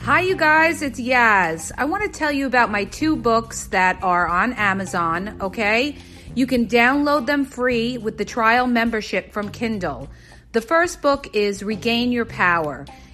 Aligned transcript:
Hi, 0.00 0.22
you 0.22 0.34
guys, 0.34 0.82
it's 0.82 0.98
Yaz. 0.98 1.70
I 1.78 1.84
want 1.84 2.02
to 2.02 2.08
tell 2.08 2.32
you 2.32 2.46
about 2.46 2.72
my 2.72 2.82
two 2.84 3.14
books 3.14 3.68
that 3.68 4.02
are 4.02 4.26
on 4.26 4.54
Amazon, 4.54 5.36
okay? 5.40 5.96
You 6.34 6.48
can 6.48 6.66
download 6.66 7.26
them 7.26 7.44
free 7.44 7.96
with 7.98 8.18
the 8.18 8.24
trial 8.24 8.66
membership 8.66 9.32
from 9.32 9.50
Kindle. 9.50 10.08
The 10.50 10.60
first 10.60 11.00
book 11.00 11.36
is 11.36 11.62
Regain 11.62 12.10
Your 12.10 12.24
Power. 12.24 12.86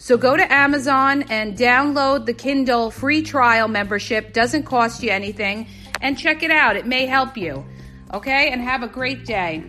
So 0.00 0.16
go 0.16 0.36
to 0.36 0.52
Amazon 0.52 1.24
and 1.28 1.58
download 1.58 2.24
the 2.24 2.32
Kindle 2.32 2.92
free 2.92 3.20
trial 3.20 3.66
membership. 3.66 4.32
Doesn't 4.32 4.62
cost 4.62 5.02
you 5.02 5.10
anything. 5.10 5.66
And 6.00 6.16
check 6.16 6.44
it 6.44 6.52
out. 6.52 6.76
It 6.76 6.86
may 6.86 7.06
help 7.06 7.36
you. 7.36 7.66
Okay? 8.14 8.50
And 8.50 8.60
have 8.62 8.84
a 8.84 8.86
great 8.86 9.26
day. 9.26 9.64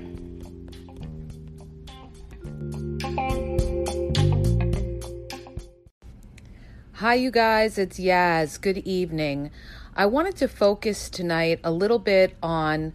Hi, 6.93 7.15
you 7.15 7.31
guys. 7.31 7.79
It's 7.79 7.99
Yaz. 7.99 8.61
Good 8.61 8.77
evening. 8.79 9.49
I 9.95 10.05
wanted 10.05 10.35
to 10.37 10.47
focus 10.47 11.09
tonight 11.09 11.59
a 11.63 11.71
little 11.71 11.97
bit 11.97 12.35
on 12.43 12.93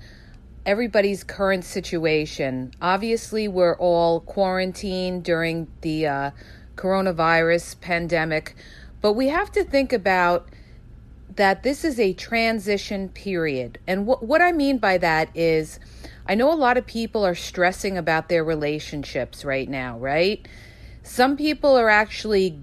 everybody's 0.64 1.24
current 1.24 1.64
situation. 1.64 2.70
Obviously, 2.80 3.48
we're 3.48 3.76
all 3.76 4.20
quarantined 4.20 5.24
during 5.24 5.66
the 5.80 6.06
uh, 6.06 6.30
coronavirus 6.76 7.80
pandemic, 7.80 8.56
but 9.00 9.12
we 9.12 9.28
have 9.28 9.52
to 9.52 9.64
think 9.64 9.92
about 9.92 10.48
that 11.36 11.62
this 11.62 11.84
is 11.84 11.98
a 11.98 12.12
transition 12.12 13.08
period. 13.08 13.78
And 13.86 14.06
what, 14.06 14.22
what 14.22 14.40
I 14.40 14.52
mean 14.52 14.78
by 14.78 14.98
that 14.98 15.28
is, 15.34 15.80
I 16.26 16.34
know 16.34 16.52
a 16.52 16.54
lot 16.54 16.76
of 16.76 16.86
people 16.86 17.24
are 17.26 17.34
stressing 17.34 17.98
about 17.98 18.28
their 18.28 18.44
relationships 18.44 19.44
right 19.44 19.68
now, 19.68 19.98
right? 19.98 20.46
Some 21.02 21.36
people 21.36 21.76
are 21.76 21.90
actually 21.90 22.60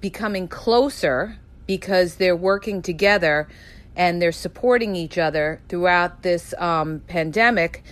becoming 0.00 0.48
closer 0.48 1.38
because 1.66 2.16
they're 2.16 2.36
working 2.36 2.82
together 2.82 3.46
and 3.94 4.22
they're 4.22 4.32
supporting 4.32 4.96
each 4.96 5.18
other 5.18 5.60
throughout 5.68 6.22
this 6.22 6.54
um, 6.58 7.00
pandemic. 7.08 7.82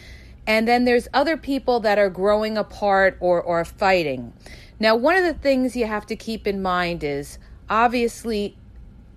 And 0.47 0.67
then 0.67 0.85
there's 0.85 1.09
other 1.13 1.37
people 1.37 1.81
that 1.81 1.99
are 1.99 2.09
growing 2.09 2.57
apart 2.57 3.17
or, 3.21 3.43
or 3.43 3.65
fighting. 3.65 4.33
Now, 4.79 4.95
one 4.95 5.17
of 5.17 5.25
the 5.25 5.35
things 5.35 5.77
you 5.77 5.87
have 5.87 6.07
to 6.07 6.17
keep 6.17 6.47
in 6.47 6.61
mind 6.61 7.03
is 7.03 7.39
obviously 7.71 8.57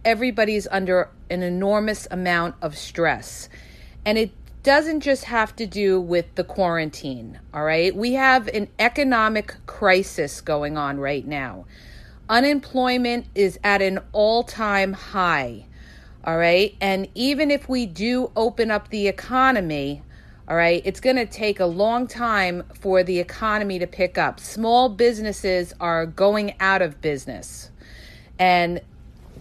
everybody's 0.05 0.67
under 0.71 1.09
an 1.29 1.43
enormous 1.43 2.07
amount 2.09 2.55
of 2.61 2.77
stress. 2.77 3.49
And 4.05 4.17
it 4.17 4.31
doesn't 4.63 5.01
just 5.01 5.25
have 5.25 5.55
to 5.57 5.65
do 5.65 5.99
with 5.99 6.33
the 6.35 6.43
quarantine, 6.43 7.39
all 7.53 7.63
right? 7.63 7.95
We 7.95 8.13
have 8.13 8.47
an 8.49 8.67
economic 8.77 9.55
crisis 9.65 10.41
going 10.41 10.77
on 10.77 10.99
right 10.99 11.25
now. 11.25 11.65
Unemployment 12.29 13.25
is 13.35 13.59
at 13.63 13.81
an 13.81 13.99
all 14.11 14.43
time 14.43 14.93
high, 14.93 15.65
all 16.23 16.37
right? 16.37 16.75
And 16.79 17.07
even 17.15 17.51
if 17.51 17.67
we 17.67 17.85
do 17.85 18.31
open 18.35 18.71
up 18.71 18.89
the 18.89 19.07
economy, 19.07 20.03
all 20.49 20.55
right. 20.55 20.81
It's 20.83 20.99
going 20.99 21.17
to 21.17 21.27
take 21.27 21.59
a 21.59 21.65
long 21.67 22.07
time 22.07 22.63
for 22.73 23.03
the 23.03 23.19
economy 23.19 23.77
to 23.77 23.85
pick 23.85 24.17
up. 24.17 24.39
Small 24.39 24.89
businesses 24.89 25.75
are 25.79 26.07
going 26.07 26.55
out 26.59 26.81
of 26.81 26.99
business. 27.01 27.69
And 28.39 28.81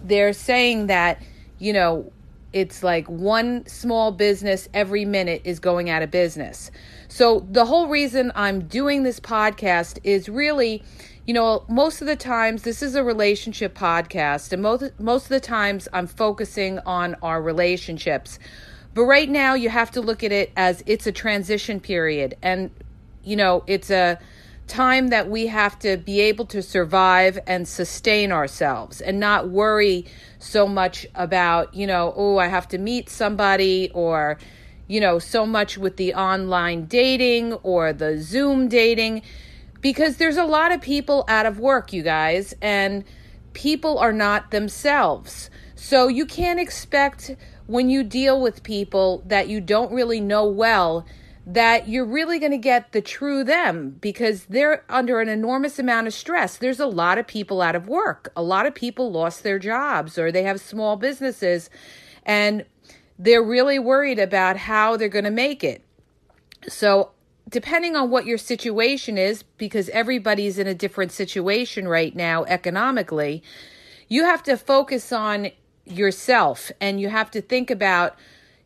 they're 0.03 0.33
saying 0.33 0.85
that, 0.87 1.19
you 1.57 1.73
know, 1.73 2.11
it's 2.53 2.83
like 2.83 3.07
one 3.07 3.65
small 3.65 4.11
business 4.11 4.69
every 4.71 5.03
minute 5.03 5.41
is 5.45 5.59
going 5.59 5.89
out 5.89 6.03
of 6.03 6.11
business. 6.11 6.69
So 7.07 7.45
the 7.49 7.65
whole 7.65 7.87
reason 7.87 8.31
I'm 8.35 8.67
doing 8.67 9.01
this 9.01 9.19
podcast 9.19 9.97
is 10.03 10.29
really, 10.29 10.83
you 11.25 11.33
know, 11.33 11.65
most 11.67 12.01
of 12.01 12.07
the 12.07 12.15
times 12.15 12.61
this 12.61 12.83
is 12.83 12.93
a 12.93 13.03
relationship 13.03 13.75
podcast 13.75 14.53
and 14.53 14.61
most 14.61 14.83
most 14.99 15.23
of 15.23 15.29
the 15.29 15.39
times 15.39 15.87
I'm 15.91 16.07
focusing 16.07 16.77
on 16.79 17.15
our 17.23 17.41
relationships 17.41 18.37
but 18.93 19.03
right 19.03 19.29
now, 19.29 19.53
you 19.53 19.69
have 19.69 19.91
to 19.91 20.01
look 20.01 20.23
at 20.23 20.31
it 20.31 20.51
as 20.57 20.83
it's 20.85 21.07
a 21.07 21.11
transition 21.11 21.79
period. 21.79 22.35
And, 22.41 22.71
you 23.23 23.35
know, 23.35 23.63
it's 23.67 23.89
a 23.89 24.19
time 24.67 25.07
that 25.09 25.29
we 25.29 25.47
have 25.47 25.77
to 25.79 25.97
be 25.97 26.21
able 26.21 26.45
to 26.45 26.61
survive 26.61 27.39
and 27.47 27.67
sustain 27.67 28.31
ourselves 28.31 29.01
and 29.01 29.19
not 29.19 29.49
worry 29.49 30.05
so 30.37 30.67
much 30.67 31.07
about, 31.15 31.73
you 31.73 31.87
know, 31.87 32.13
oh, 32.15 32.37
I 32.37 32.47
have 32.47 32.67
to 32.69 32.77
meet 32.77 33.09
somebody 33.09 33.91
or, 33.93 34.37
you 34.87 34.99
know, 34.99 35.19
so 35.19 35.45
much 35.45 35.77
with 35.77 35.97
the 35.97 36.13
online 36.13 36.85
dating 36.85 37.53
or 37.53 37.93
the 37.93 38.21
Zoom 38.21 38.67
dating 38.67 39.23
because 39.81 40.17
there's 40.17 40.37
a 40.37 40.45
lot 40.45 40.71
of 40.71 40.81
people 40.81 41.25
out 41.27 41.45
of 41.45 41.59
work, 41.59 41.91
you 41.91 42.03
guys, 42.03 42.53
and 42.61 43.03
people 43.53 43.97
are 43.97 44.13
not 44.13 44.51
themselves. 44.51 45.49
So 45.75 46.07
you 46.07 46.25
can't 46.25 46.59
expect 46.59 47.35
when 47.69 47.87
you 47.87 48.03
deal 48.03 48.41
with 48.41 48.63
people 48.63 49.21
that 49.27 49.47
you 49.47 49.61
don't 49.61 49.91
really 49.91 50.19
know 50.19 50.43
well 50.43 51.05
that 51.45 51.87
you're 51.87 52.03
really 52.05 52.39
going 52.39 52.51
to 52.51 52.57
get 52.57 52.93
the 52.93 53.01
true 53.01 53.43
them 53.43 53.91
because 54.01 54.45
they're 54.45 54.83
under 54.89 55.21
an 55.21 55.29
enormous 55.29 55.77
amount 55.77 56.07
of 56.07 56.13
stress. 56.13 56.57
There's 56.57 56.79
a 56.79 56.87
lot 56.87 57.19
of 57.19 57.27
people 57.27 57.61
out 57.61 57.75
of 57.75 57.87
work. 57.87 58.31
A 58.35 58.41
lot 58.41 58.65
of 58.65 58.73
people 58.73 59.11
lost 59.11 59.43
their 59.43 59.59
jobs 59.59 60.17
or 60.17 60.31
they 60.31 60.41
have 60.43 60.59
small 60.59 60.95
businesses 60.95 61.69
and 62.25 62.65
they're 63.19 63.43
really 63.43 63.77
worried 63.77 64.17
about 64.17 64.57
how 64.57 64.97
they're 64.97 65.07
going 65.07 65.25
to 65.25 65.31
make 65.31 65.63
it. 65.63 65.83
So, 66.67 67.11
depending 67.47 67.95
on 67.95 68.09
what 68.09 68.25
your 68.25 68.39
situation 68.39 69.19
is, 69.19 69.43
because 69.43 69.89
everybody's 69.89 70.57
in 70.57 70.65
a 70.65 70.73
different 70.73 71.11
situation 71.11 71.87
right 71.87 72.15
now 72.15 72.45
economically, 72.45 73.43
you 74.07 74.23
have 74.23 74.41
to 74.43 74.57
focus 74.57 75.11
on 75.11 75.51
yourself 75.91 76.71
and 76.79 76.99
you 76.99 77.09
have 77.09 77.31
to 77.31 77.41
think 77.41 77.69
about 77.71 78.17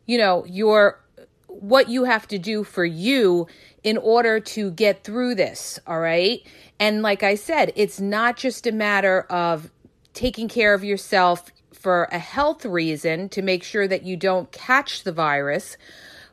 you 0.06 0.18
know 0.18 0.44
your 0.46 1.00
what 1.48 1.88
you 1.88 2.04
have 2.04 2.26
to 2.28 2.38
do 2.38 2.64
for 2.64 2.84
you 2.84 3.46
in 3.82 3.96
order 3.98 4.40
to 4.40 4.70
get 4.70 5.04
through 5.04 5.34
this 5.34 5.78
all 5.86 6.00
right? 6.00 6.40
And 6.80 7.02
like 7.02 7.22
i 7.22 7.34
said 7.34 7.72
it's 7.76 8.00
not 8.00 8.36
just 8.36 8.66
a 8.66 8.72
matter 8.72 9.22
of 9.30 9.70
taking 10.12 10.48
care 10.48 10.74
of 10.74 10.84
yourself 10.84 11.50
for 11.72 12.08
a 12.10 12.18
health 12.18 12.64
reason 12.64 13.28
to 13.28 13.42
make 13.42 13.62
sure 13.62 13.86
that 13.86 14.04
you 14.04 14.16
don't 14.16 14.50
catch 14.52 15.04
the 15.04 15.12
virus 15.12 15.76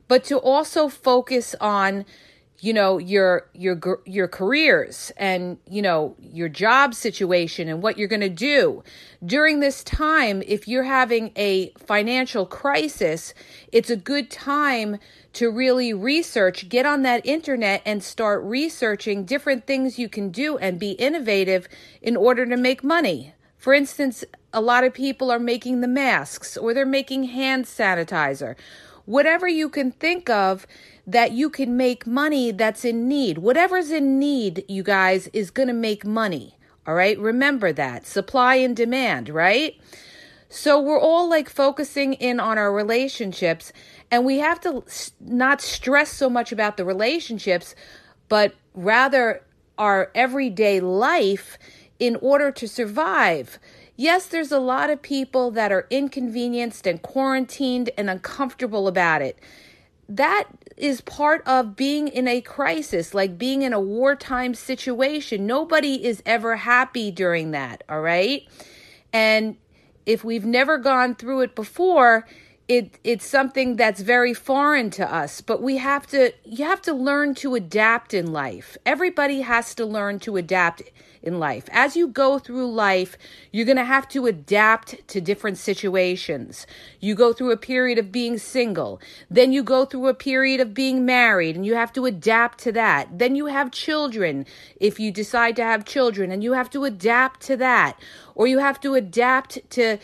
but 0.07 0.23
to 0.25 0.38
also 0.38 0.89
focus 0.89 1.55
on 1.61 2.05
you 2.61 2.73
know 2.73 2.99
your 2.99 3.47
your 3.53 3.99
your 4.05 4.27
careers 4.27 5.11
and 5.17 5.57
you 5.67 5.81
know 5.81 6.15
your 6.19 6.47
job 6.47 6.93
situation 6.93 7.67
and 7.67 7.81
what 7.81 7.97
you're 7.97 8.07
going 8.07 8.21
to 8.21 8.29
do. 8.29 8.83
During 9.25 9.59
this 9.59 9.83
time 9.83 10.43
if 10.45 10.67
you're 10.67 10.83
having 10.83 11.31
a 11.35 11.71
financial 11.71 12.45
crisis 12.45 13.33
it's 13.71 13.89
a 13.89 13.95
good 13.95 14.29
time 14.29 14.99
to 15.33 15.49
really 15.49 15.91
research 15.91 16.69
get 16.69 16.85
on 16.85 17.01
that 17.01 17.25
internet 17.25 17.81
and 17.83 18.03
start 18.03 18.43
researching 18.43 19.25
different 19.25 19.65
things 19.65 19.97
you 19.97 20.07
can 20.07 20.29
do 20.29 20.57
and 20.59 20.79
be 20.79 20.91
innovative 20.91 21.67
in 21.99 22.15
order 22.15 22.45
to 22.45 22.57
make 22.57 22.83
money. 22.83 23.33
For 23.57 23.73
instance 23.73 24.23
a 24.53 24.61
lot 24.61 24.83
of 24.83 24.93
people 24.93 25.31
are 25.31 25.39
making 25.39 25.81
the 25.81 25.87
masks 25.87 26.57
or 26.57 26.75
they're 26.75 26.85
making 26.85 27.23
hand 27.23 27.65
sanitizer. 27.65 28.55
Whatever 29.05 29.47
you 29.47 29.67
can 29.67 29.91
think 29.91 30.29
of 30.29 30.67
that 31.07 31.31
you 31.31 31.50
can 31.50 31.75
make 31.75 32.06
money 32.06 32.51
that's 32.51 32.86
in 32.86 33.07
need. 33.07 33.39
Whatever's 33.39 33.92
in 33.92 34.19
need, 34.19 34.63
you 34.68 34.83
guys, 34.83 35.27
is 35.33 35.51
going 35.51 35.68
to 35.68 35.74
make 35.74 36.06
money. 36.06 36.57
All 36.88 36.95
right. 36.95 37.18
Remember 37.19 37.71
that 37.74 38.06
supply 38.06 38.56
and 38.56 38.75
demand, 38.75 39.30
right? 39.30 39.80
So 40.50 40.81
we're 40.81 41.00
all 41.00 41.30
like 41.30 41.50
focusing 41.50 42.13
in 42.13 42.39
on 42.39 42.57
our 42.57 42.74
relationships, 42.74 43.71
and 44.12 44.25
we 44.25 44.39
have 44.39 44.59
to 44.62 44.83
not 45.21 45.62
stress 45.62 46.12
so 46.12 46.30
much 46.30 46.51
about 46.51 46.75
the 46.75 46.83
relationships, 46.83 47.74
but 48.27 48.53
rather 48.74 49.45
our 49.77 50.12
everyday 50.13 50.81
life 50.81 51.57
in 52.00 52.18
order 52.18 52.51
to 52.51 52.68
survive. 52.68 53.59
Yes, 53.95 54.25
there's 54.25 54.51
a 54.51 54.59
lot 54.59 54.89
of 54.89 55.01
people 55.01 55.51
that 55.51 55.71
are 55.71 55.88
inconvenienced 55.89 56.86
and 56.86 57.01
quarantined 57.01 57.89
and 57.98 58.09
uncomfortable 58.09 58.88
about 58.88 59.21
it. 59.21 59.39
That 60.09 60.45
is 60.81 60.99
part 61.01 61.47
of 61.47 61.75
being 61.75 62.07
in 62.07 62.27
a 62.27 62.41
crisis, 62.41 63.13
like 63.13 63.37
being 63.37 63.61
in 63.61 63.71
a 63.71 63.79
wartime 63.79 64.55
situation. 64.55 65.45
Nobody 65.45 66.03
is 66.03 66.23
ever 66.25 66.55
happy 66.55 67.11
during 67.11 67.51
that, 67.51 67.83
all 67.87 68.01
right? 68.01 68.47
And 69.13 69.57
if 70.07 70.23
we've 70.23 70.45
never 70.45 70.79
gone 70.79 71.13
through 71.13 71.41
it 71.41 71.55
before, 71.55 72.27
it 72.67 72.97
it's 73.03 73.25
something 73.25 73.75
that's 73.75 74.01
very 74.01 74.33
foreign 74.33 74.89
to 74.89 75.13
us 75.13 75.41
but 75.41 75.61
we 75.61 75.77
have 75.77 76.07
to 76.07 76.31
you 76.45 76.65
have 76.65 76.81
to 76.81 76.93
learn 76.93 77.35
to 77.35 77.55
adapt 77.55 78.13
in 78.13 78.31
life. 78.31 78.77
Everybody 78.85 79.41
has 79.41 79.75
to 79.75 79.85
learn 79.85 80.19
to 80.19 80.37
adapt 80.37 80.81
in 81.21 81.39
life. 81.39 81.69
As 81.71 81.95
you 81.95 82.07
go 82.07 82.39
through 82.39 82.71
life 82.71 83.17
you're 83.51 83.65
going 83.65 83.77
to 83.77 83.85
have 83.85 84.07
to 84.09 84.25
adapt 84.25 85.07
to 85.09 85.21
different 85.21 85.57
situations. 85.57 86.65
You 86.99 87.15
go 87.15 87.33
through 87.33 87.51
a 87.51 87.57
period 87.57 87.97
of 87.97 88.11
being 88.11 88.37
single 88.37 89.01
then 89.29 89.51
you 89.51 89.63
go 89.63 89.85
through 89.85 90.07
a 90.07 90.13
period 90.13 90.59
of 90.61 90.73
being 90.73 91.05
married 91.05 91.55
and 91.55 91.65
you 91.65 91.75
have 91.75 91.93
to 91.93 92.05
adapt 92.05 92.59
to 92.59 92.71
that. 92.73 93.19
Then 93.19 93.35
you 93.35 93.47
have 93.47 93.71
children 93.71 94.45
if 94.79 94.99
you 94.99 95.11
decide 95.11 95.55
to 95.57 95.63
have 95.63 95.85
children 95.85 96.31
and 96.31 96.43
you 96.43 96.53
have 96.53 96.69
to 96.71 96.85
adapt 96.85 97.41
to 97.41 97.57
that. 97.57 97.99
Or 98.35 98.47
you 98.47 98.59
have 98.59 98.79
to 98.81 98.93
adapt 98.93 99.59
to 99.71 99.97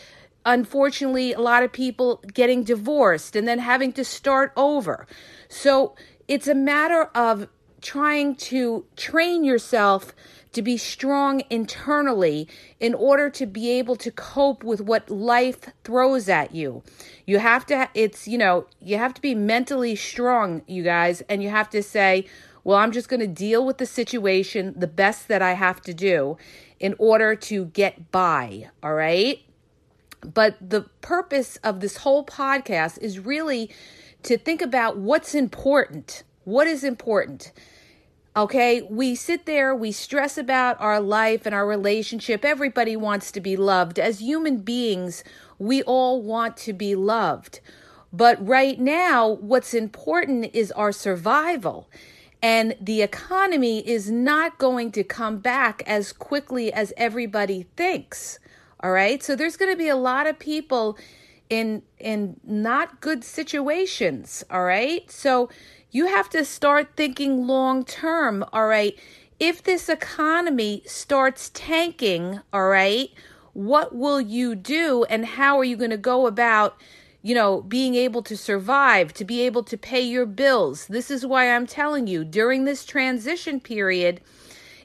unfortunately 0.48 1.34
a 1.34 1.40
lot 1.40 1.62
of 1.62 1.70
people 1.70 2.22
getting 2.32 2.64
divorced 2.64 3.36
and 3.36 3.46
then 3.46 3.58
having 3.58 3.92
to 3.92 4.02
start 4.02 4.50
over. 4.56 5.06
So 5.48 5.94
it's 6.26 6.48
a 6.48 6.54
matter 6.54 7.10
of 7.14 7.48
trying 7.82 8.34
to 8.34 8.86
train 8.96 9.44
yourself 9.44 10.14
to 10.52 10.62
be 10.62 10.78
strong 10.78 11.42
internally 11.50 12.48
in 12.80 12.94
order 12.94 13.28
to 13.28 13.44
be 13.44 13.70
able 13.72 13.94
to 13.96 14.10
cope 14.10 14.64
with 14.64 14.80
what 14.80 15.10
life 15.10 15.68
throws 15.84 16.28
at 16.30 16.54
you. 16.54 16.82
You 17.26 17.38
have 17.38 17.66
to, 17.66 17.88
it's, 17.92 18.26
you 18.26 18.38
know, 18.38 18.66
you 18.80 18.96
have 18.96 19.12
to 19.14 19.20
be 19.20 19.34
mentally 19.34 19.94
strong, 19.94 20.62
you 20.66 20.82
guys, 20.82 21.20
and 21.28 21.42
you 21.42 21.50
have 21.50 21.68
to 21.70 21.82
say, 21.82 22.26
well, 22.64 22.78
I'm 22.78 22.92
just 22.92 23.10
going 23.10 23.20
to 23.20 23.26
deal 23.26 23.64
with 23.64 23.76
the 23.76 23.86
situation 23.86 24.74
the 24.76 24.86
best 24.86 25.28
that 25.28 25.42
I 25.42 25.52
have 25.52 25.82
to 25.82 25.92
do 25.92 26.38
in 26.80 26.94
order 26.98 27.36
to 27.36 27.66
get 27.66 28.10
by. 28.10 28.70
All 28.82 28.94
right. 28.94 29.42
But 30.20 30.56
the 30.60 30.82
purpose 31.00 31.56
of 31.62 31.80
this 31.80 31.98
whole 31.98 32.24
podcast 32.24 32.98
is 32.98 33.18
really 33.18 33.70
to 34.24 34.36
think 34.36 34.60
about 34.60 34.96
what's 34.96 35.34
important. 35.34 36.24
What 36.44 36.66
is 36.66 36.84
important? 36.84 37.52
Okay, 38.36 38.82
we 38.82 39.14
sit 39.14 39.46
there, 39.46 39.74
we 39.74 39.90
stress 39.90 40.38
about 40.38 40.80
our 40.80 41.00
life 41.00 41.44
and 41.44 41.54
our 41.54 41.66
relationship. 41.66 42.44
Everybody 42.44 42.96
wants 42.96 43.32
to 43.32 43.40
be 43.40 43.56
loved. 43.56 43.98
As 43.98 44.20
human 44.20 44.58
beings, 44.58 45.24
we 45.58 45.82
all 45.82 46.22
want 46.22 46.56
to 46.58 46.72
be 46.72 46.94
loved. 46.94 47.60
But 48.12 48.44
right 48.46 48.78
now, 48.78 49.28
what's 49.28 49.74
important 49.74 50.54
is 50.54 50.70
our 50.72 50.92
survival. 50.92 51.88
And 52.40 52.76
the 52.80 53.02
economy 53.02 53.86
is 53.86 54.10
not 54.10 54.58
going 54.58 54.92
to 54.92 55.02
come 55.02 55.38
back 55.38 55.82
as 55.86 56.12
quickly 56.12 56.72
as 56.72 56.92
everybody 56.96 57.66
thinks. 57.76 58.38
All 58.80 58.92
right. 58.92 59.22
So 59.22 59.34
there's 59.34 59.56
going 59.56 59.72
to 59.72 59.76
be 59.76 59.88
a 59.88 59.96
lot 59.96 60.26
of 60.26 60.38
people 60.38 60.98
in 61.50 61.82
in 61.98 62.38
not 62.44 63.00
good 63.00 63.24
situations, 63.24 64.44
all 64.50 64.64
right? 64.64 65.10
So 65.10 65.48
you 65.90 66.06
have 66.06 66.28
to 66.30 66.44
start 66.44 66.90
thinking 66.96 67.46
long 67.46 67.84
term, 67.84 68.44
all 68.52 68.66
right? 68.66 68.98
If 69.40 69.62
this 69.62 69.88
economy 69.88 70.82
starts 70.86 71.50
tanking, 71.54 72.40
all 72.52 72.68
right, 72.68 73.10
what 73.52 73.94
will 73.94 74.20
you 74.20 74.54
do 74.54 75.04
and 75.04 75.24
how 75.24 75.58
are 75.58 75.64
you 75.64 75.76
going 75.76 75.90
to 75.90 75.96
go 75.96 76.26
about 76.26 76.76
you 77.20 77.34
know, 77.34 77.62
being 77.62 77.94
able 77.94 78.22
to 78.22 78.36
survive, 78.36 79.12
to 79.12 79.24
be 79.24 79.40
able 79.40 79.64
to 79.64 79.76
pay 79.76 80.00
your 80.00 80.24
bills. 80.24 80.86
This 80.86 81.10
is 81.10 81.26
why 81.26 81.50
I'm 81.50 81.66
telling 81.66 82.06
you 82.06 82.24
during 82.24 82.64
this 82.64 82.84
transition 82.84 83.60
period, 83.60 84.20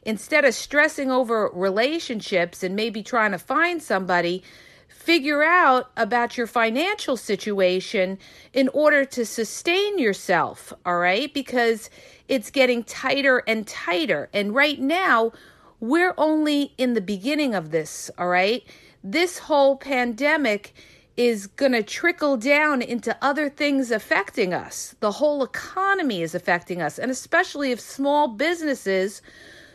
instead 0.06 0.46
of 0.46 0.54
stressing 0.54 1.12
over 1.12 1.50
relationships 1.54 2.64
and 2.64 2.76
maybe 2.76 3.04
trying 3.04 3.32
to 3.32 3.38
find 3.38 3.82
somebody, 3.82 4.44
figure 4.88 5.44
out 5.44 5.92
about 5.98 6.38
your 6.38 6.48
financial 6.48 7.18
situation 7.18 8.18
in 8.54 8.70
order 8.70 9.04
to 9.04 9.26
sustain 9.26 10.00
yourself, 10.00 10.72
all 10.86 10.98
right? 10.98 11.34
Because 11.34 11.90
it's 12.28 12.50
getting 12.50 12.84
tighter 12.84 13.44
and 13.48 13.68
tighter. 13.68 14.30
And 14.34 14.56
right 14.56 14.80
now, 14.80 15.34
we're 15.80 16.14
only 16.18 16.74
in 16.78 16.94
the 16.94 17.02
beginning 17.02 17.54
of 17.54 17.72
this, 17.72 18.10
all 18.18 18.30
right? 18.30 18.64
This 19.04 19.40
whole 19.40 19.76
pandemic 19.76 20.74
is 21.18 21.48
going 21.48 21.74
to 21.74 21.84
trickle 21.84 22.38
down 22.38 22.82
into 22.82 23.16
other 23.22 23.50
things 23.50 23.92
affecting 23.92 24.54
us. 24.54 24.96
The 25.02 25.12
whole 25.12 25.44
economy 25.44 26.22
is 26.22 26.34
affecting 26.34 26.82
us, 26.82 26.98
and 26.98 27.12
especially 27.12 27.72
if 27.72 27.80
small 27.80 28.30
businesses 28.30 29.22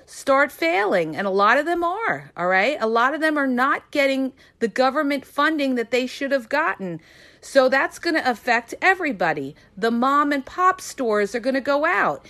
start 0.09 0.51
failing. 0.51 1.15
And 1.15 1.27
a 1.27 1.31
lot 1.31 1.59
of 1.59 1.67
them 1.67 1.85
are, 1.85 2.33
all 2.35 2.47
right? 2.47 2.79
A 2.81 2.87
lot 2.87 3.15
of 3.15 3.21
them 3.21 3.37
are 3.37 3.47
not 3.47 3.91
getting 3.91 4.33
the 4.59 4.69
government 4.69 5.27
funding 5.27 5.75
that 5.75 5.91
they 5.91 6.07
should 6.07 6.33
have 6.33 6.49
gotten. 6.49 7.01
So 7.43 7.69
that's 7.69 7.99
going 7.99 8.17
to 8.17 8.29
affect 8.29 8.75
everybody. 8.81 9.55
The 9.77 9.91
mom 9.91 10.33
and 10.33 10.45
pop 10.45 10.81
stores 10.81 11.35
are 11.35 11.41
going 11.41 11.55
to 11.55 11.61
go 11.61 11.85
out. 11.85 12.27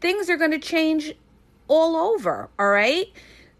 Things 0.00 0.30
are 0.30 0.38
going 0.38 0.52
to 0.52 0.58
change 0.58 1.14
all 1.68 1.94
over, 1.94 2.48
all 2.58 2.70
right? 2.70 3.12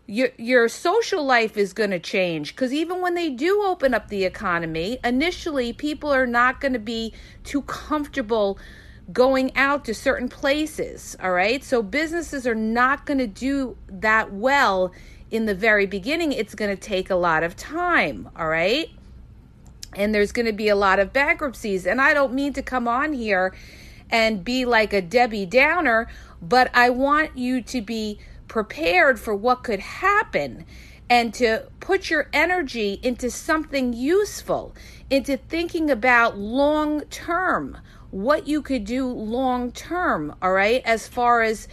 Your 0.06 0.30
your 0.36 0.68
social 0.68 1.24
life 1.24 1.56
is 1.56 1.72
going 1.72 1.90
to 1.90 1.98
change 1.98 2.56
cuz 2.56 2.74
even 2.74 3.00
when 3.00 3.14
they 3.14 3.30
do 3.30 3.62
open 3.62 3.94
up 3.94 4.08
the 4.08 4.24
economy, 4.24 4.98
initially 5.02 5.72
people 5.72 6.10
are 6.10 6.26
not 6.26 6.60
going 6.60 6.74
to 6.74 6.78
be 6.78 7.14
too 7.42 7.62
comfortable 7.62 8.58
going 9.12 9.54
out 9.56 9.84
to 9.84 9.94
certain 9.94 10.28
places. 10.28 11.16
All 11.22 11.32
right. 11.32 11.62
So 11.62 11.82
businesses 11.82 12.46
are 12.46 12.54
not 12.54 13.06
going 13.06 13.18
to 13.18 13.26
do 13.26 13.76
that 13.88 14.32
well 14.32 14.92
in 15.30 15.46
the 15.46 15.54
very 15.54 15.86
beginning. 15.86 16.32
It's 16.32 16.54
going 16.54 16.74
to 16.74 16.80
take 16.80 17.10
a 17.10 17.14
lot 17.14 17.42
of 17.42 17.56
time. 17.56 18.28
All 18.36 18.48
right. 18.48 18.90
And 19.94 20.14
there's 20.14 20.32
going 20.32 20.46
to 20.46 20.52
be 20.52 20.68
a 20.68 20.76
lot 20.76 20.98
of 20.98 21.12
bankruptcies. 21.12 21.86
And 21.86 22.00
I 22.00 22.14
don't 22.14 22.34
mean 22.34 22.52
to 22.54 22.62
come 22.62 22.88
on 22.88 23.12
here 23.12 23.54
and 24.10 24.44
be 24.44 24.64
like 24.64 24.92
a 24.92 25.02
Debbie 25.02 25.46
Downer, 25.46 26.08
but 26.42 26.70
I 26.74 26.90
want 26.90 27.36
you 27.36 27.62
to 27.62 27.80
be 27.80 28.18
prepared 28.48 29.18
for 29.18 29.34
what 29.34 29.64
could 29.64 29.80
happen 29.80 30.64
and 31.08 31.34
to 31.34 31.64
put 31.80 32.10
your 32.10 32.28
energy 32.32 32.98
into 33.02 33.30
something 33.30 33.92
useful, 33.92 34.74
into 35.10 35.36
thinking 35.36 35.90
about 35.90 36.38
long 36.38 37.00
term 37.02 37.78
what 38.14 38.46
you 38.46 38.62
could 38.62 38.84
do 38.84 39.08
long 39.08 39.72
term, 39.72 40.36
all 40.40 40.52
right, 40.52 40.82
as 40.84 41.08
far 41.08 41.42
as 41.42 41.66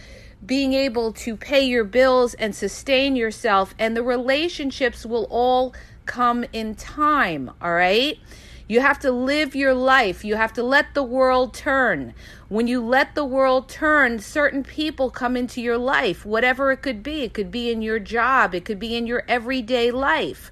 being 0.44 0.72
able 0.72 1.12
to 1.12 1.36
pay 1.36 1.64
your 1.64 1.84
bills 1.84 2.34
and 2.34 2.52
sustain 2.52 3.14
yourself, 3.14 3.76
and 3.78 3.96
the 3.96 4.02
relationships 4.02 5.06
will 5.06 5.28
all 5.30 5.72
come 6.04 6.44
in 6.52 6.74
time, 6.74 7.48
all 7.62 7.72
right? 7.72 8.18
You 8.66 8.80
have 8.80 8.98
to 9.00 9.12
live 9.12 9.54
your 9.54 9.72
life. 9.72 10.24
You 10.24 10.34
have 10.34 10.52
to 10.54 10.64
let 10.64 10.94
the 10.94 11.02
world 11.04 11.54
turn. 11.54 12.12
When 12.48 12.66
you 12.66 12.84
let 12.84 13.14
the 13.14 13.24
world 13.24 13.68
turn, 13.68 14.18
certain 14.18 14.64
people 14.64 15.10
come 15.10 15.36
into 15.36 15.60
your 15.60 15.78
life, 15.78 16.26
whatever 16.26 16.72
it 16.72 16.78
could 16.78 17.04
be. 17.04 17.22
It 17.22 17.34
could 17.34 17.52
be 17.52 17.70
in 17.70 17.82
your 17.82 18.00
job, 18.00 18.52
it 18.52 18.64
could 18.64 18.80
be 18.80 18.96
in 18.96 19.06
your 19.06 19.22
everyday 19.28 19.92
life. 19.92 20.50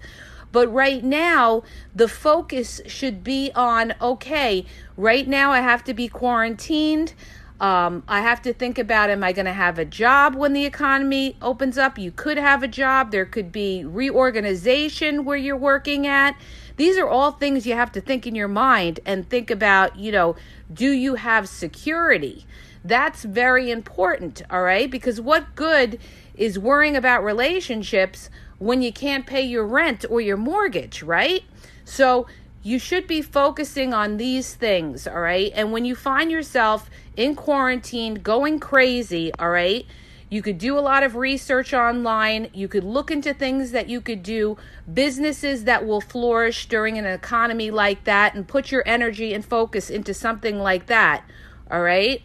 But 0.52 0.72
right 0.72 1.02
now, 1.02 1.62
the 1.94 2.08
focus 2.08 2.80
should 2.86 3.22
be 3.22 3.50
on 3.54 3.94
okay, 4.00 4.66
right 4.96 5.26
now 5.26 5.52
I 5.52 5.60
have 5.60 5.84
to 5.84 5.94
be 5.94 6.08
quarantined. 6.08 7.14
Um, 7.60 8.04
I 8.08 8.22
have 8.22 8.40
to 8.42 8.54
think 8.54 8.78
about 8.78 9.10
am 9.10 9.22
I 9.22 9.32
going 9.32 9.44
to 9.44 9.52
have 9.52 9.78
a 9.78 9.84
job 9.84 10.34
when 10.34 10.54
the 10.54 10.64
economy 10.64 11.36
opens 11.42 11.76
up? 11.76 11.98
You 11.98 12.10
could 12.10 12.38
have 12.38 12.62
a 12.62 12.68
job. 12.68 13.10
There 13.10 13.26
could 13.26 13.52
be 13.52 13.84
reorganization 13.84 15.26
where 15.26 15.36
you're 15.36 15.58
working 15.58 16.06
at. 16.06 16.36
These 16.76 16.96
are 16.96 17.06
all 17.06 17.32
things 17.32 17.66
you 17.66 17.74
have 17.74 17.92
to 17.92 18.00
think 18.00 18.26
in 18.26 18.34
your 18.34 18.48
mind 18.48 19.00
and 19.04 19.28
think 19.28 19.50
about, 19.50 19.98
you 19.98 20.10
know, 20.10 20.36
do 20.72 20.90
you 20.90 21.16
have 21.16 21.50
security? 21.50 22.46
That's 22.82 23.24
very 23.24 23.70
important, 23.70 24.40
all 24.50 24.62
right? 24.62 24.90
Because 24.90 25.20
what 25.20 25.54
good 25.54 25.98
is 26.34 26.58
worrying 26.58 26.96
about 26.96 27.22
relationships 27.22 28.30
when 28.60 28.82
you 28.82 28.92
can't 28.92 29.26
pay 29.26 29.42
your 29.42 29.66
rent 29.66 30.04
or 30.08 30.20
your 30.20 30.36
mortgage, 30.36 31.02
right? 31.02 31.42
So 31.84 32.28
you 32.62 32.78
should 32.78 33.08
be 33.08 33.22
focusing 33.22 33.92
on 33.92 34.18
these 34.18 34.54
things, 34.54 35.08
all 35.08 35.18
right? 35.20 35.50
And 35.54 35.72
when 35.72 35.84
you 35.84 35.96
find 35.96 36.30
yourself 36.30 36.88
in 37.16 37.34
quarantine 37.34 38.16
going 38.16 38.60
crazy, 38.60 39.32
all 39.38 39.50
right, 39.50 39.86
You 40.30 40.42
could 40.42 40.58
do 40.58 40.78
a 40.78 40.80
lot 40.80 41.02
of 41.02 41.16
research 41.16 41.74
online. 41.74 42.50
You 42.54 42.68
could 42.68 42.84
look 42.84 43.10
into 43.10 43.34
things 43.34 43.72
that 43.72 43.88
you 43.88 44.00
could 44.00 44.22
do, 44.22 44.56
businesses 44.92 45.64
that 45.64 45.84
will 45.84 46.00
flourish 46.00 46.68
during 46.68 46.96
an 46.96 47.04
economy 47.04 47.72
like 47.72 48.04
that, 48.04 48.34
and 48.34 48.46
put 48.46 48.70
your 48.70 48.84
energy 48.86 49.34
and 49.34 49.44
focus 49.44 49.90
into 49.90 50.14
something 50.14 50.60
like 50.60 50.86
that. 50.86 51.24
All 51.68 51.82
right. 51.82 52.22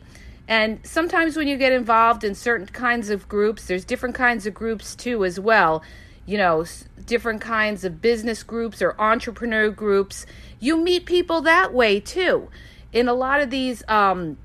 And 0.48 0.80
sometimes 0.84 1.36
when 1.36 1.48
you 1.48 1.58
get 1.58 1.72
involved 1.72 2.24
in 2.24 2.36
certain 2.36 2.68
kinds 2.68 3.10
of 3.10 3.28
groups, 3.28 3.66
there's 3.66 3.84
different 3.84 4.14
kinds 4.14 4.46
of 4.46 4.54
groups 4.54 4.96
too, 4.96 5.26
as 5.26 5.40
well. 5.40 5.82
You 6.26 6.38
know, 6.38 6.66
different 7.06 7.42
kinds 7.42 7.84
of 7.84 8.02
business 8.02 8.44
groups 8.44 8.82
or 8.82 9.00
entrepreneur 9.00 9.70
groups. 9.70 10.26
You 10.60 10.78
meet 10.78 11.06
people 11.06 11.42
that 11.42 11.74
way 11.74 12.00
too. 12.00 12.50
In 12.92 13.08
a 13.08 13.14
lot 13.14 13.42
of 13.42 13.50
these 13.50 13.84
um, 13.88 14.38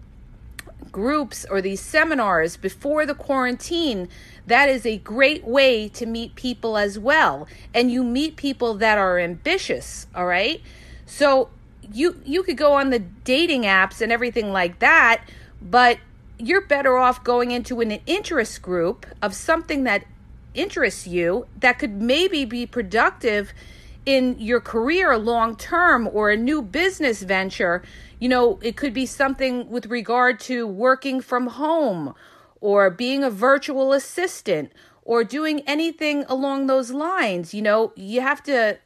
groups 0.92 1.46
or 1.50 1.62
these 1.62 1.80
seminars 1.80 2.56
before 2.56 3.06
the 3.06 3.14
quarantine, 3.14 4.08
that 4.46 4.68
is 4.68 4.84
a 4.84 4.98
great 4.98 5.44
way 5.44 5.88
to 5.88 6.06
meet 6.06 6.34
people 6.34 6.76
as 6.76 6.98
well. 6.98 7.46
And 7.72 7.90
you 7.90 8.02
meet 8.02 8.36
people 8.36 8.74
that 8.74 8.98
are 8.98 9.18
ambitious, 9.18 10.06
all 10.14 10.26
right? 10.26 10.60
So 11.06 11.50
you 11.92 12.20
you 12.24 12.42
could 12.42 12.56
go 12.56 12.74
on 12.74 12.90
the 12.90 12.98
dating 12.98 13.62
apps 13.62 14.00
and 14.00 14.12
everything 14.12 14.52
like 14.52 14.78
that, 14.80 15.24
but 15.62 15.98
you're 16.38 16.62
better 16.62 16.96
off 16.96 17.22
going 17.22 17.50
into 17.50 17.80
an 17.80 17.92
interest 18.06 18.62
group 18.62 19.06
of 19.20 19.34
something 19.34 19.84
that 19.84 20.04
interests 20.54 21.06
you 21.06 21.46
that 21.58 21.78
could 21.78 22.00
maybe 22.00 22.44
be 22.44 22.66
productive 22.66 23.52
in 24.06 24.36
your 24.38 24.60
career 24.60 25.16
long 25.18 25.56
term 25.56 26.08
or 26.12 26.30
a 26.30 26.36
new 26.36 26.62
business 26.62 27.22
venture. 27.22 27.82
You 28.18 28.28
know, 28.28 28.58
it 28.62 28.76
could 28.76 28.92
be 28.92 29.06
something 29.06 29.68
with 29.70 29.86
regard 29.86 30.40
to 30.40 30.66
working 30.66 31.20
from 31.20 31.48
home 31.48 32.14
or 32.60 32.90
being 32.90 33.22
a 33.24 33.30
virtual 33.30 33.92
assistant 33.92 34.72
or 35.04 35.24
doing 35.24 35.60
anything 35.66 36.24
along 36.28 36.66
those 36.66 36.90
lines. 36.90 37.54
You 37.54 37.62
know, 37.62 37.92
you 37.96 38.20
have 38.20 38.42
to 38.44 38.78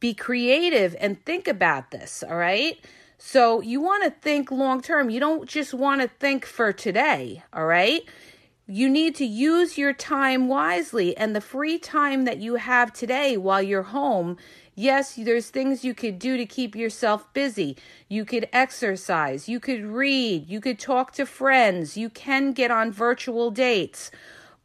be 0.00 0.14
creative 0.14 0.96
and 0.98 1.24
think 1.24 1.46
about 1.46 1.90
this, 1.90 2.22
all 2.22 2.36
right? 2.36 2.78
So 3.18 3.60
you 3.60 3.80
want 3.80 4.02
to 4.04 4.10
think 4.10 4.50
long 4.50 4.80
term. 4.80 5.10
You 5.10 5.20
don't 5.20 5.48
just 5.48 5.74
want 5.74 6.00
to 6.00 6.08
think 6.08 6.46
for 6.46 6.72
today, 6.72 7.42
all 7.52 7.66
right? 7.66 8.02
You 8.72 8.88
need 8.88 9.16
to 9.16 9.26
use 9.26 9.76
your 9.76 9.92
time 9.92 10.46
wisely 10.46 11.16
and 11.16 11.34
the 11.34 11.40
free 11.40 11.76
time 11.76 12.24
that 12.24 12.38
you 12.38 12.54
have 12.54 12.92
today 12.92 13.36
while 13.36 13.60
you're 13.60 13.82
home. 13.82 14.36
Yes, 14.76 15.16
there's 15.16 15.50
things 15.50 15.84
you 15.84 15.92
could 15.92 16.20
do 16.20 16.36
to 16.36 16.46
keep 16.46 16.76
yourself 16.76 17.26
busy. 17.32 17.76
You 18.08 18.24
could 18.24 18.48
exercise, 18.52 19.48
you 19.48 19.58
could 19.58 19.84
read, 19.84 20.48
you 20.48 20.60
could 20.60 20.78
talk 20.78 21.10
to 21.14 21.26
friends, 21.26 21.96
you 21.96 22.08
can 22.10 22.52
get 22.52 22.70
on 22.70 22.92
virtual 22.92 23.50
dates. 23.50 24.12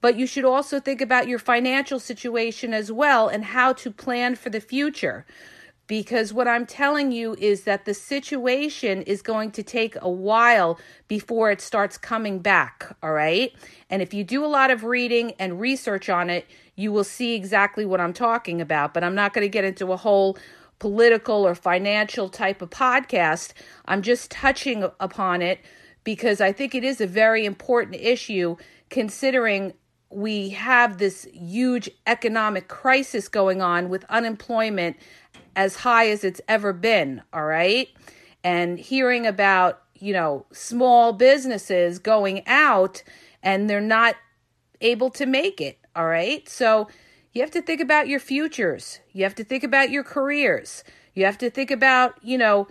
But 0.01 0.15
you 0.15 0.27
should 0.27 0.45
also 0.45 0.79
think 0.79 1.01
about 1.01 1.27
your 1.27 1.39
financial 1.39 1.99
situation 1.99 2.75
as 2.75 2.91
well 2.91 3.27
and 3.27 3.43
how 3.43 3.73
to 3.73 3.89
plan 3.89 4.35
for 4.35 4.51
the 4.51 4.61
future 4.61 5.25
because 5.87 6.33
what 6.33 6.47
I'm 6.47 6.65
telling 6.65 7.11
you 7.11 7.35
is 7.39 7.63
that 7.63 7.85
the 7.85 7.93
situation 7.93 9.01
is 9.03 9.21
going 9.21 9.51
to 9.51 9.63
take 9.63 9.95
a 10.01 10.09
while 10.09 10.79
before 11.07 11.51
it 11.51 11.61
starts 11.61 11.97
coming 11.97 12.39
back, 12.39 12.95
all 13.03 13.13
right? 13.13 13.53
And 13.89 14.01
if 14.01 14.13
you 14.13 14.23
do 14.23 14.43
a 14.43 14.47
lot 14.47 14.71
of 14.71 14.83
reading 14.83 15.33
and 15.39 15.59
research 15.59 16.09
on 16.09 16.29
it, 16.29 16.47
you 16.75 16.91
will 16.91 17.03
see 17.03 17.35
exactly 17.35 17.85
what 17.85 18.01
I'm 18.01 18.13
talking 18.13 18.61
about. 18.61 18.93
But 18.93 19.03
I'm 19.03 19.15
not 19.15 19.33
going 19.33 19.45
to 19.45 19.49
get 19.49 19.63
into 19.63 19.91
a 19.91 19.97
whole 19.97 20.37
political 20.79 21.45
or 21.45 21.55
financial 21.55 22.29
type 22.29 22.61
of 22.61 22.69
podcast. 22.69 23.53
I'm 23.85 24.01
just 24.01 24.31
touching 24.31 24.89
upon 24.99 25.41
it 25.41 25.59
because 26.03 26.41
I 26.41 26.51
think 26.51 26.75
it 26.75 26.83
is 26.83 26.99
a 26.99 27.07
very 27.07 27.45
important 27.45 27.95
issue 27.95 28.57
considering 28.89 29.73
we 30.09 30.49
have 30.49 30.97
this 30.97 31.25
huge 31.33 31.89
economic 32.07 32.67
crisis 32.67 33.27
going 33.27 33.61
on 33.61 33.89
with 33.89 34.05
unemployment 34.09 34.97
as 35.55 35.77
high 35.77 36.09
as 36.09 36.23
it's 36.23 36.41
ever 36.47 36.73
been, 36.73 37.21
all 37.33 37.45
right? 37.45 37.89
And 38.43 38.77
hearing 38.79 39.25
about, 39.25 39.81
you 39.95 40.13
know, 40.13 40.45
small 40.51 41.13
businesses 41.13 41.99
going 41.99 42.45
out 42.47 43.03
and 43.41 43.69
they're 43.69 43.81
not 43.81 44.15
able 44.81 45.09
to 45.11 45.25
make 45.25 45.61
it, 45.61 45.79
all 45.95 46.05
right? 46.05 46.47
So 46.47 46.87
you 47.33 47.41
have 47.41 47.51
to 47.51 47.61
think 47.61 47.81
about 47.81 48.07
your 48.07 48.19
futures. 48.19 48.99
You 49.11 49.23
have 49.23 49.35
to 49.35 49.43
think 49.43 49.63
about 49.63 49.89
your 49.89 50.03
careers. 50.03 50.83
You 51.13 51.25
have 51.25 51.37
to 51.39 51.49
think 51.49 51.71
about, 51.71 52.15
you 52.23 52.37
know, 52.37 52.67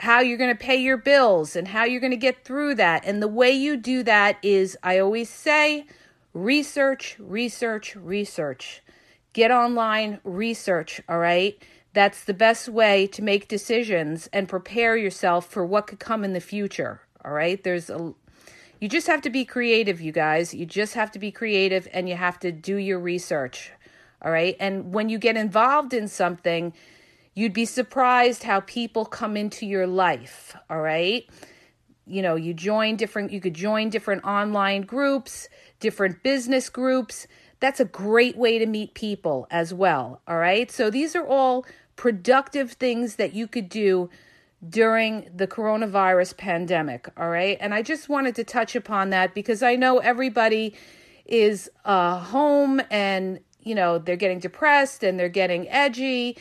how 0.00 0.20
you're 0.20 0.38
going 0.38 0.56
to 0.56 0.64
pay 0.64 0.76
your 0.76 0.96
bills 0.96 1.56
and 1.56 1.66
how 1.66 1.84
you're 1.84 2.00
going 2.00 2.12
to 2.12 2.16
get 2.16 2.44
through 2.44 2.76
that. 2.76 3.04
And 3.04 3.20
the 3.20 3.28
way 3.28 3.50
you 3.50 3.76
do 3.76 4.02
that 4.04 4.38
is, 4.42 4.76
I 4.82 4.98
always 4.98 5.28
say, 5.28 5.86
research, 6.34 7.16
research, 7.18 7.96
research. 7.96 8.82
Get 9.32 9.50
online, 9.50 10.20
research, 10.24 11.00
all 11.08 11.18
right? 11.18 11.60
That's 11.92 12.24
the 12.24 12.34
best 12.34 12.68
way 12.68 13.06
to 13.08 13.22
make 13.22 13.48
decisions 13.48 14.28
and 14.32 14.48
prepare 14.48 14.96
yourself 14.96 15.46
for 15.46 15.64
what 15.64 15.86
could 15.86 15.98
come 15.98 16.24
in 16.24 16.32
the 16.32 16.40
future. 16.40 17.00
All 17.24 17.32
right? 17.32 17.62
There's 17.62 17.90
a 17.90 18.14
you 18.80 18.88
just 18.88 19.08
have 19.08 19.22
to 19.22 19.30
be 19.30 19.44
creative, 19.44 20.00
you 20.00 20.12
guys. 20.12 20.54
You 20.54 20.64
just 20.64 20.94
have 20.94 21.10
to 21.12 21.18
be 21.18 21.32
creative 21.32 21.88
and 21.92 22.08
you 22.08 22.14
have 22.14 22.38
to 22.40 22.52
do 22.52 22.76
your 22.76 23.00
research. 23.00 23.72
All 24.22 24.30
right? 24.30 24.56
And 24.60 24.94
when 24.94 25.08
you 25.08 25.18
get 25.18 25.36
involved 25.36 25.92
in 25.92 26.06
something, 26.06 26.72
you'd 27.34 27.52
be 27.52 27.64
surprised 27.64 28.44
how 28.44 28.60
people 28.60 29.04
come 29.04 29.36
into 29.36 29.66
your 29.66 29.86
life, 29.86 30.56
all 30.68 30.80
right? 30.80 31.28
You 32.08 32.22
know, 32.22 32.34
you 32.34 32.54
join 32.54 32.96
different 32.96 33.32
you 33.32 33.40
could 33.40 33.54
join 33.54 33.90
different 33.90 34.24
online 34.24 34.82
groups, 34.82 35.48
different 35.80 36.22
business 36.22 36.68
groups. 36.68 37.26
That's 37.60 37.80
a 37.80 37.84
great 37.84 38.36
way 38.36 38.58
to 38.58 38.66
meet 38.66 38.94
people 38.94 39.46
as 39.50 39.74
well, 39.74 40.20
all 40.28 40.38
right? 40.38 40.70
So 40.70 40.90
these 40.90 41.16
are 41.16 41.26
all 41.26 41.66
productive 41.96 42.72
things 42.72 43.16
that 43.16 43.34
you 43.34 43.48
could 43.48 43.68
do 43.68 44.08
during 44.66 45.28
the 45.34 45.46
coronavirus 45.46 46.36
pandemic. 46.36 47.08
All 47.16 47.28
right. 47.28 47.56
And 47.60 47.74
I 47.74 47.82
just 47.82 48.08
wanted 48.08 48.34
to 48.36 48.44
touch 48.44 48.74
upon 48.74 49.10
that 49.10 49.34
because 49.34 49.62
I 49.62 49.76
know 49.76 49.98
everybody 49.98 50.74
is 51.26 51.70
uh, 51.84 52.18
home 52.18 52.80
and, 52.90 53.40
you 53.62 53.74
know, 53.74 53.98
they're 53.98 54.16
getting 54.16 54.40
depressed 54.40 55.02
and 55.02 55.18
they're 55.18 55.28
getting 55.28 55.68
edgy. 55.68 56.36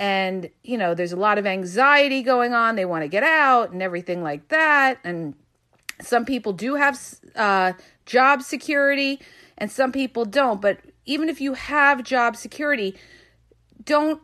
And, 0.00 0.48
you 0.64 0.78
know, 0.78 0.94
there's 0.94 1.12
a 1.12 1.16
lot 1.16 1.36
of 1.36 1.46
anxiety 1.46 2.22
going 2.22 2.54
on. 2.54 2.74
They 2.74 2.86
want 2.86 3.04
to 3.04 3.08
get 3.08 3.22
out 3.22 3.70
and 3.70 3.82
everything 3.82 4.22
like 4.22 4.48
that. 4.48 4.98
And 5.04 5.34
some 6.00 6.24
people 6.24 6.54
do 6.54 6.76
have 6.76 6.98
uh, 7.36 7.74
job 8.06 8.40
security 8.40 9.20
and 9.58 9.70
some 9.70 9.92
people 9.92 10.24
don't. 10.24 10.58
But 10.62 10.78
even 11.04 11.28
if 11.28 11.38
you 11.38 11.52
have 11.52 12.02
job 12.02 12.34
security, 12.34 12.96
don't 13.84 14.22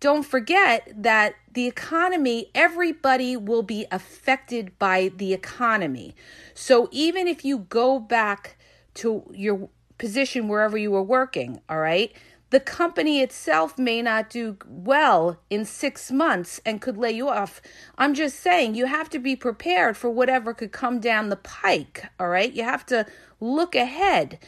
don't 0.00 0.22
forget 0.22 0.92
that 0.94 1.34
the 1.54 1.66
economy, 1.66 2.50
everybody 2.54 3.36
will 3.36 3.62
be 3.62 3.86
affected 3.90 4.78
by 4.78 5.10
the 5.16 5.32
economy. 5.32 6.14
So 6.54 6.88
even 6.92 7.26
if 7.26 7.44
you 7.44 7.58
go 7.58 7.98
back 7.98 8.58
to 8.94 9.24
your 9.34 9.68
position 9.96 10.46
wherever 10.46 10.78
you 10.78 10.92
were 10.92 11.02
working, 11.02 11.60
all 11.68 11.78
right, 11.78 12.12
the 12.50 12.60
company 12.60 13.20
itself 13.20 13.78
may 13.78 14.00
not 14.00 14.30
do 14.30 14.56
well 14.66 15.38
in 15.50 15.64
six 15.64 16.10
months 16.10 16.60
and 16.64 16.80
could 16.80 16.96
lay 16.96 17.12
you 17.12 17.28
off. 17.28 17.60
I'm 17.98 18.14
just 18.14 18.40
saying 18.40 18.74
you 18.74 18.86
have 18.86 19.10
to 19.10 19.18
be 19.18 19.36
prepared 19.36 19.96
for 19.96 20.08
whatever 20.08 20.54
could 20.54 20.72
come 20.72 20.98
down 20.98 21.28
the 21.28 21.36
pike, 21.36 22.06
all 22.18 22.28
right? 22.28 22.52
You 22.52 22.64
have 22.64 22.86
to 22.86 23.06
look 23.40 23.74
ahead. 23.74 24.38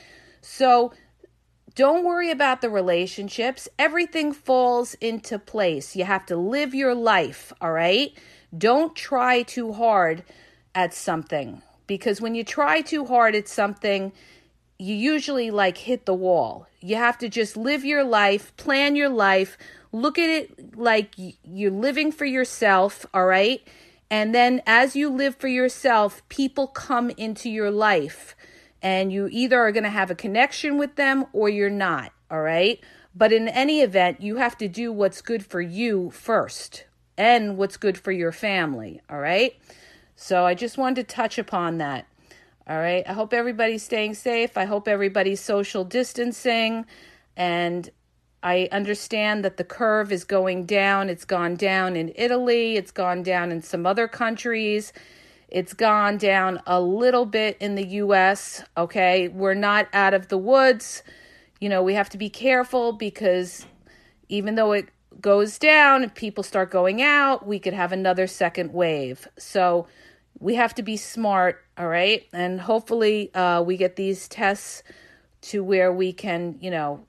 So 0.40 0.92
don't 1.75 2.04
worry 2.04 2.30
about 2.30 2.62
the 2.62 2.71
relationships. 2.71 3.69
Everything 3.78 4.33
falls 4.33 4.95
into 4.95 5.38
place. 5.38 5.95
You 5.95 6.04
have 6.04 6.25
to 6.26 6.37
live 6.37 6.75
your 6.75 6.95
life, 6.95 7.52
all 7.61 7.73
right? 7.73 8.12
Don't 8.57 8.97
try 8.97 9.42
too 9.42 9.73
hard 9.75 10.25
at 10.75 10.95
something 10.95 11.62
because 11.87 12.21
when 12.21 12.35
you 12.35 12.45
try 12.45 12.80
too 12.80 13.04
hard 13.04 13.35
at 13.35 13.49
something, 13.49 14.12
you 14.81 14.95
usually 14.95 15.51
like 15.51 15.77
hit 15.77 16.07
the 16.07 16.15
wall. 16.15 16.67
You 16.81 16.97
have 16.97 17.19
to 17.19 17.29
just 17.29 17.57
live 17.57 17.85
your 17.85 18.03
life, 18.03 18.57
plan 18.57 18.97
your 18.97 19.11
life, 19.11 19.59
look 19.93 20.19
at 20.19 20.31
it 20.31 20.77
like 20.77 21.15
you're 21.17 21.71
living 21.71 22.11
for 22.11 22.25
yourself, 22.25 23.05
all 23.13 23.27
right? 23.27 23.67
And 24.11 24.35
then 24.35 24.63
as 24.67 24.97
you 24.97 25.11
live 25.11 25.37
for 25.37 25.49
yourself, 25.49 26.27
people 26.29 26.67
come 26.67 27.11
into 27.11 27.51
your 27.51 27.71
life 27.71 28.35
and 28.83 29.13
you 29.13 29.29
either 29.31 29.61
are 29.61 29.71
going 29.71 29.85
to 29.85 29.91
have 29.91 30.11
a 30.11 30.15
connection 30.15 30.79
with 30.79 30.97
them 30.97 31.27
or 31.35 31.51
you're 31.51 31.69
not, 31.69 32.13
all 32.31 32.41
right? 32.41 32.81
But 33.15 33.33
in 33.33 33.49
any 33.49 33.83
event, 33.83 34.23
you 34.23 34.37
have 34.37 34.57
to 34.59 34.69
do 34.69 34.93
what's 34.93 35.21
good 35.21 35.45
for 35.45 35.61
you 35.61 36.11
first 36.11 36.87
and 37.19 37.59
what's 37.59 37.77
good 37.77 37.99
for 37.99 38.13
your 38.13 38.33
family, 38.33 39.03
all 39.11 39.19
right? 39.19 39.57
So 40.17 40.47
I 40.47 40.55
just 40.55 40.79
wanted 40.79 41.07
to 41.07 41.15
touch 41.15 41.37
upon 41.39 41.79
that. 41.79 42.07
All 42.71 42.79
right. 42.79 43.05
I 43.09 43.15
hope 43.15 43.35
everybody's 43.35 43.83
staying 43.85 44.15
safe. 44.15 44.57
I 44.57 44.67
hope 44.67 44.89
everybody's 44.89 45.41
social 45.41 45.85
distancing. 45.85 46.87
And 47.37 47.91
I 48.45 48.69
understand 48.73 49.45
that 49.45 49.59
the 49.59 49.65
curve 49.65 50.12
is 50.12 50.25
going 50.25 50.67
down. 50.67 51.11
It's 51.11 51.27
gone 51.27 51.57
down 51.57 51.97
in 51.97 52.12
Italy, 52.17 52.77
it's 52.77 52.93
gone 52.93 53.25
down 53.25 53.53
in 53.53 53.62
some 53.62 53.87
other 53.87 54.09
countries 54.09 54.93
It's 55.49 55.75
gone 55.75 56.19
down 56.19 56.61
a 56.67 56.81
little 56.81 57.27
bit 57.27 57.59
in 57.61 57.77
the 57.77 57.87
US, 58.05 58.65
okay? 58.77 59.29
We're 59.29 59.55
not 59.55 59.89
out 59.95 60.15
of 60.15 60.29
the 60.29 60.39
woods. 60.39 61.05
You 61.61 61.71
know, 61.71 61.83
we 61.83 61.95
have 61.95 62.11
to 62.11 62.19
be 62.19 62.31
careful 62.31 62.93
because 62.93 63.67
even 64.29 64.57
though 64.57 64.73
it 64.73 64.91
goes 65.21 65.59
down, 65.59 66.05
if 66.05 66.15
people 66.15 66.45
start 66.45 66.71
going 66.71 67.03
out, 67.03 67.47
we 67.47 67.61
could 67.61 67.75
have 67.75 67.93
another 67.93 68.27
second 68.29 68.75
wave. 68.75 69.29
So 69.39 69.89
we 70.41 70.55
have 70.55 70.75
to 70.75 70.83
be 70.83 70.97
smart, 70.97 71.63
all 71.77 71.87
right? 71.87 72.27
And 72.33 72.61
hopefully 72.61 73.33
uh, 73.35 73.63
we 73.63 73.77
get 73.77 73.97
these 73.97 74.27
tests 74.27 74.83
to 75.43 75.63
where 75.63 75.93
we 75.93 76.13
can, 76.13 76.57
you 76.61 76.71
know, 76.71 77.07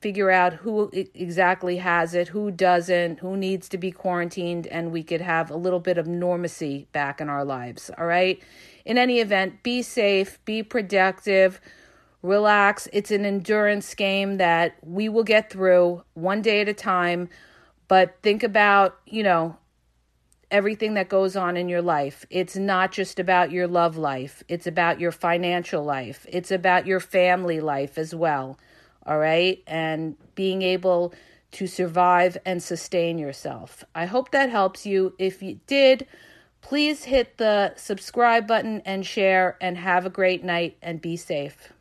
figure 0.00 0.30
out 0.30 0.52
who 0.52 0.90
exactly 0.92 1.76
has 1.76 2.12
it, 2.12 2.26
who 2.28 2.50
doesn't, 2.50 3.20
who 3.20 3.36
needs 3.36 3.68
to 3.68 3.78
be 3.78 3.92
quarantined, 3.92 4.66
and 4.66 4.90
we 4.90 5.04
could 5.04 5.20
have 5.20 5.48
a 5.48 5.56
little 5.56 5.78
bit 5.78 5.96
of 5.96 6.06
normacy 6.06 6.86
back 6.90 7.20
in 7.20 7.28
our 7.28 7.44
lives. 7.44 7.88
All 7.96 8.06
right. 8.06 8.42
In 8.84 8.98
any 8.98 9.20
event, 9.20 9.62
be 9.62 9.80
safe, 9.80 10.44
be 10.44 10.64
productive, 10.64 11.60
relax. 12.20 12.88
It's 12.92 13.12
an 13.12 13.24
endurance 13.24 13.94
game 13.94 14.38
that 14.38 14.74
we 14.82 15.08
will 15.08 15.22
get 15.22 15.50
through 15.50 16.02
one 16.14 16.42
day 16.42 16.60
at 16.60 16.68
a 16.68 16.74
time. 16.74 17.28
But 17.86 18.16
think 18.22 18.42
about, 18.42 18.98
you 19.06 19.22
know, 19.22 19.56
everything 20.52 20.94
that 20.94 21.08
goes 21.08 21.34
on 21.34 21.56
in 21.56 21.68
your 21.68 21.82
life. 21.82 22.24
It's 22.30 22.56
not 22.56 22.92
just 22.92 23.18
about 23.18 23.50
your 23.50 23.66
love 23.66 23.96
life, 23.96 24.44
it's 24.46 24.68
about 24.68 25.00
your 25.00 25.10
financial 25.10 25.82
life, 25.82 26.24
it's 26.28 26.52
about 26.52 26.86
your 26.86 27.00
family 27.00 27.60
life 27.60 27.98
as 27.98 28.14
well 28.14 28.56
all 29.06 29.18
right, 29.18 29.62
and 29.66 30.16
being 30.34 30.62
able 30.62 31.12
to 31.52 31.66
survive 31.66 32.38
and 32.46 32.62
sustain 32.62 33.18
yourself. 33.18 33.84
I 33.94 34.06
hope 34.06 34.30
that 34.30 34.50
helps 34.50 34.86
you. 34.86 35.14
If 35.18 35.42
you 35.42 35.60
did, 35.66 36.06
please 36.60 37.04
hit 37.04 37.36
the 37.36 37.74
subscribe 37.76 38.46
button 38.46 38.80
and 38.84 39.04
share, 39.04 39.56
and 39.60 39.76
have 39.76 40.06
a 40.06 40.10
great 40.10 40.44
night 40.44 40.76
and 40.80 41.00
be 41.00 41.16
safe. 41.16 41.72